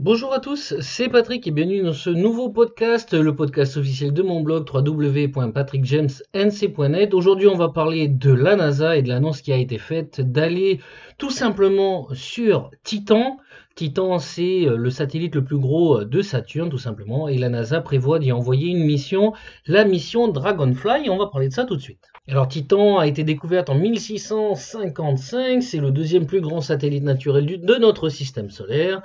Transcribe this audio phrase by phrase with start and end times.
[0.00, 4.22] Bonjour à tous, c'est Patrick et bienvenue dans ce nouveau podcast, le podcast officiel de
[4.22, 7.14] mon blog www.patrickjamesnc.net.
[7.14, 10.78] Aujourd'hui, on va parler de la NASA et de l'annonce qui a été faite d'aller
[11.18, 13.38] tout simplement sur Titan.
[13.74, 17.48] Titan, c'est euh, le satellite le plus gros euh, de Saturne, tout simplement, et la
[17.48, 19.32] NASA prévoit d'y envoyer une mission,
[19.66, 22.04] la mission Dragonfly, on va parler de ça tout de suite.
[22.26, 27.74] Alors Titan a été découverte en 1655, c'est le deuxième plus grand satellite naturel de
[27.76, 29.00] notre système solaire.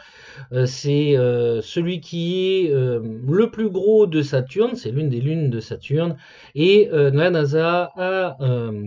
[0.51, 5.21] Euh, c'est euh, celui qui est euh, le plus gros de Saturne, c'est l'une des
[5.21, 6.17] lunes de Saturne.
[6.55, 8.37] Et la NASA a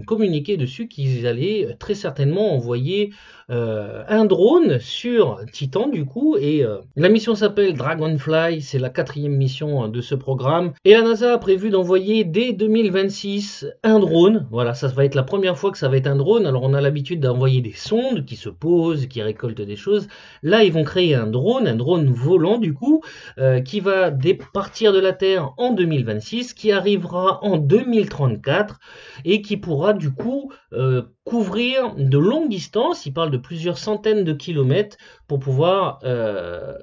[0.06, 3.10] communiqué dessus qu'ils allaient très certainement envoyer
[3.48, 6.36] un drone sur Titan du coup.
[6.36, 6.64] Et
[6.95, 10.72] la mission s'appelle Dragonfly, c'est la quatrième mission de ce programme.
[10.84, 15.22] Et la NASA a prévu d'envoyer dès 2026 un drone voilà, ça va être la
[15.22, 16.47] première fois que ça va être un drone.
[16.47, 20.08] Alors on a l'habitude d'envoyer des sondes qui se posent, qui récoltent des choses.
[20.42, 23.02] Là, ils vont créer un drone volant du coup,
[23.38, 24.10] euh, qui va
[24.52, 28.78] partir de la Terre en 2026, qui arrivera en 2034
[29.24, 33.06] et qui pourra du coup euh, couvrir de longues distances.
[33.06, 34.96] Il parle de plusieurs centaines de kilomètres
[35.28, 36.74] pour pouvoir euh,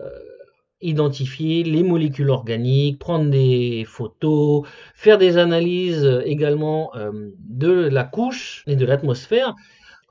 [0.81, 6.91] identifier les molécules organiques, prendre des photos, faire des analyses également
[7.39, 9.55] de la couche et de l'atmosphère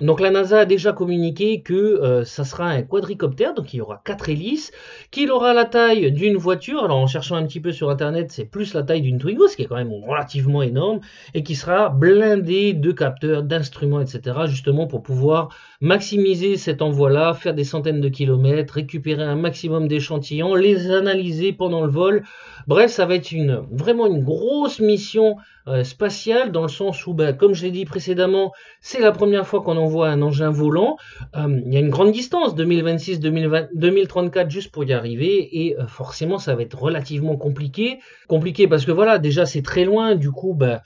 [0.02, 3.80] donc la NASA a déjà communiqué que euh, ça sera un quadricoptère, donc il y
[3.80, 4.72] aura quatre hélices,
[5.10, 6.84] qu'il aura la taille d'une voiture.
[6.84, 9.56] Alors en cherchant un petit peu sur internet, c'est plus la taille d'une Twingo, ce
[9.56, 11.00] qui est quand même relativement énorme,
[11.34, 14.40] et qui sera blindé de capteurs, d'instruments, etc.
[14.46, 20.54] Justement pour pouvoir maximiser cet envoi-là, faire des centaines de kilomètres, récupérer un maximum d'échantillons,
[20.54, 22.24] les analyser pendant le vol.
[22.66, 25.36] Bref, ça va être une vraiment une grosse mission
[25.68, 29.46] euh, spatiale dans le sens où, ben, comme je l'ai dit précédemment, c'est la première
[29.46, 30.96] fois qu'on envoie un engin volant.
[31.36, 36.38] Euh, il y a une grande distance, 2026-2034 juste pour y arriver, et euh, forcément
[36.38, 37.98] ça va être relativement compliqué.
[38.28, 40.80] Compliqué parce que voilà, déjà c'est très loin, du coup, ben,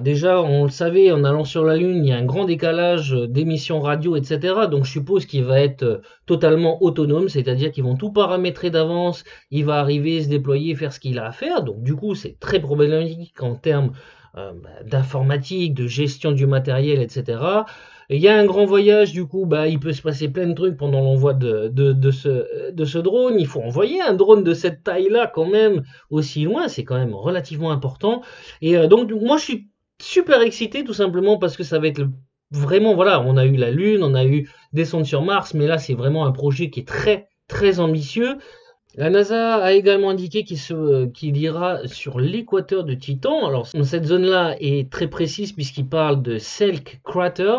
[0.00, 3.12] déjà on le savait, en allant sur la Lune, il y a un grand décalage
[3.28, 4.54] d'émissions radio, etc.
[4.70, 9.64] Donc je suppose qu'il va être totalement autonome, c'est-à-dire qu'ils vont tout paramétrer d'avance, il
[9.64, 11.62] va arriver, se déployer, faire ce qu'il a à faire.
[11.62, 14.17] Donc du coup c'est très problématique en termes euh,
[14.84, 17.40] d'informatique, de gestion du matériel, etc.
[18.10, 20.54] il y a un grand voyage, du coup, bah, il peut se passer plein de
[20.54, 23.38] trucs pendant l'envoi de, ce, de ce drone.
[23.38, 27.14] Il faut envoyer un drone de cette taille-là quand même aussi loin, c'est quand même
[27.14, 28.22] relativement important.
[28.62, 29.68] Et euh, donc, moi, je suis
[30.00, 32.02] super excité tout simplement parce que ça va être
[32.50, 35.66] vraiment, voilà, on a eu la Lune, on a eu des sondes sur Mars, mais
[35.66, 38.38] là, c'est vraiment un projet qui est très, très ambitieux.
[38.96, 43.46] La NASA a également indiqué qu'il ira sur l'équateur de Titan.
[43.46, 47.58] Alors cette zone-là est très précise puisqu'il parle de Selk Crater.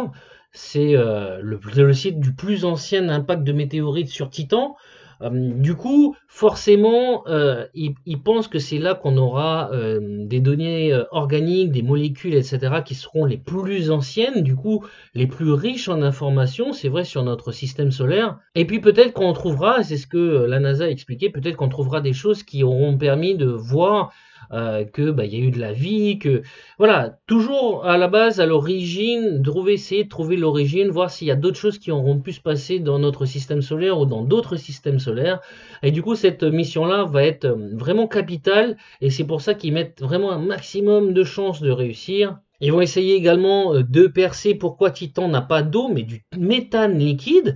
[0.51, 4.75] C'est euh, le, site du plus ancien impact de météorites sur Titan.
[5.21, 10.97] Euh, du coup, forcément, euh, ils, pensent que c'est là qu'on aura euh, des données
[11.11, 16.01] organiques, des molécules, etc., qui seront les plus anciennes, du coup, les plus riches en
[16.01, 18.37] informations, c'est vrai, sur notre système solaire.
[18.55, 22.01] Et puis peut-être qu'on trouvera, c'est ce que la NASA a expliqué, peut-être qu'on trouvera
[22.01, 24.11] des choses qui auront permis de voir
[24.51, 26.41] euh, que bah, il y a eu de la vie, que
[26.77, 31.31] voilà, toujours à la base, à l'origine, trouver, essayer de trouver l'origine, voir s'il y
[31.31, 34.55] a d'autres choses qui auront pu se passer dans notre système solaire ou dans d'autres
[34.55, 35.39] systèmes solaires.
[35.83, 39.73] Et du coup, cette mission-là va être euh, vraiment capitale, et c'est pour ça qu'ils
[39.73, 42.39] mettent vraiment un maximum de chances de réussir.
[42.61, 46.97] Ils vont essayer également euh, de percer pourquoi Titan n'a pas d'eau mais du méthane
[46.97, 47.55] liquide.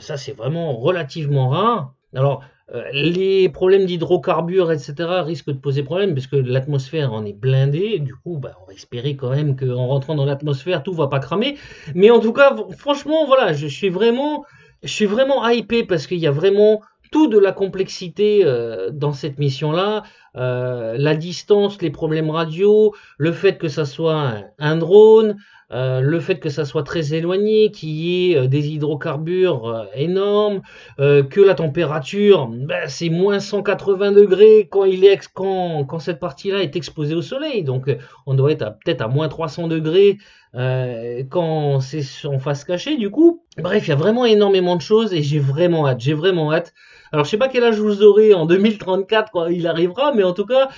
[0.00, 1.94] ça c'est vraiment relativement rare.
[2.14, 2.42] Alors
[2.92, 7.98] les problèmes d'hydrocarbures, etc., risquent de poser problème parce que l'atmosphère en est blindée.
[7.98, 11.18] Du coup, bah, on va espérer quand même qu'en rentrant dans l'atmosphère, tout va pas
[11.18, 11.56] cramer.
[11.94, 14.44] Mais en tout cas, franchement, voilà, je, suis vraiment,
[14.82, 19.14] je suis vraiment hypé parce qu'il y a vraiment tout de la complexité euh, dans
[19.14, 20.02] cette mission-là.
[20.36, 25.36] Euh, la distance, les problèmes radio, le fait que ça soit un drone,
[25.70, 29.84] euh, le fait que ça soit très éloigné, qu'il y ait euh, des hydrocarbures euh,
[29.94, 30.62] énormes,
[30.96, 36.62] que la température, ben, c'est moins 180 degrés quand, il est, quand, quand cette partie-là
[36.62, 37.62] est exposée au soleil.
[37.62, 37.94] Donc
[38.26, 40.18] on doit être peut-être à moins 300 degrés
[40.54, 43.42] quand c'est en face cachée du coup.
[43.58, 46.74] Bref, il y a vraiment énormément de choses et j'ai vraiment hâte, j'ai vraiment hâte.
[47.12, 50.32] Alors je sais pas quel âge vous aurez en 2034 quand il arrivera, mais en
[50.32, 50.68] tout cas,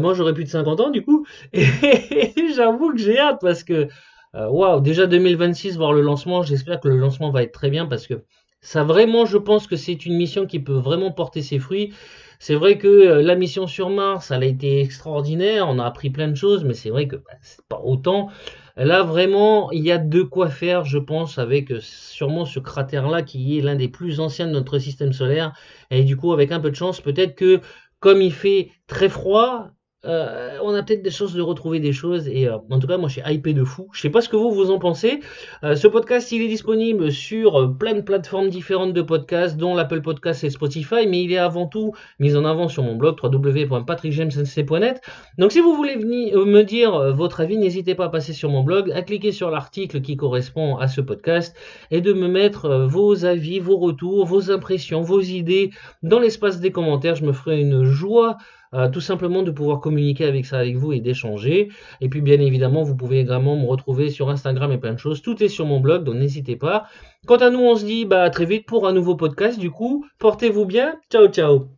[0.00, 1.26] moi j'aurai plus de 50 ans du coup.
[1.52, 3.88] Et j'avoue que j'ai hâte parce que
[4.36, 7.86] euh, waouh, déjà 2026, voir le lancement, j'espère que le lancement va être très bien
[7.86, 8.22] parce que
[8.60, 11.94] ça vraiment, je pense que c'est une mission qui peut vraiment porter ses fruits.
[12.38, 16.10] C'est vrai que euh, la mission sur Mars, elle a été extraordinaire, on a appris
[16.10, 18.28] plein de choses, mais c'est vrai que bah, c'est pas autant.
[18.76, 23.22] Là, vraiment, il y a de quoi faire, je pense, avec euh, sûrement ce cratère-là
[23.22, 25.54] qui est l'un des plus anciens de notre système solaire.
[25.90, 27.60] Et du coup, avec un peu de chance, peut-être que
[28.00, 29.70] comme il fait très froid,
[30.06, 32.96] euh, on a peut-être des chances de retrouver des choses et euh, en tout cas
[32.96, 33.88] moi je suis hypé de fou.
[33.92, 35.20] Je sais pas ce que vous vous en pensez.
[35.64, 40.02] Euh, ce podcast il est disponible sur plein de plateformes différentes de podcasts dont l'Apple
[40.02, 45.00] Podcast et Spotify mais il est avant tout mis en avant sur mon blog www.patrickjamesnc.net.
[45.38, 48.92] Donc si vous voulez me dire votre avis, n'hésitez pas à passer sur mon blog,
[48.92, 51.56] à cliquer sur l'article qui correspond à ce podcast
[51.90, 55.70] et de me mettre vos avis, vos retours, vos impressions, vos idées
[56.02, 57.16] dans l'espace des commentaires.
[57.16, 58.36] Je me ferai une joie
[58.74, 61.68] euh, tout simplement de pouvoir communiquer avec ça avec vous et d'échanger.
[62.00, 65.22] Et puis bien évidemment, vous pouvez également me retrouver sur Instagram et plein de choses.
[65.22, 66.86] Tout est sur mon blog, donc n'hésitez pas.
[67.26, 69.58] Quant à nous, on se dit bah, très vite pour un nouveau podcast.
[69.58, 70.96] Du coup, portez-vous bien.
[71.10, 71.68] Ciao, ciao.